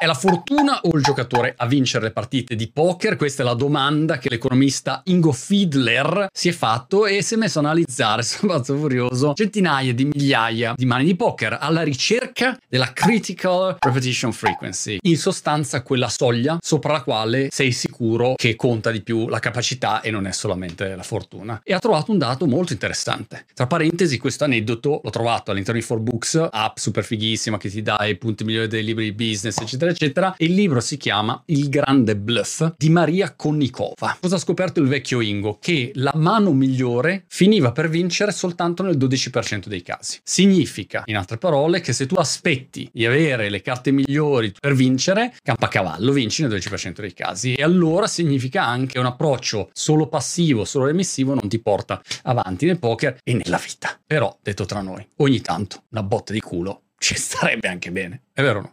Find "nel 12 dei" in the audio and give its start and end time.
38.82-39.82, 46.42-47.14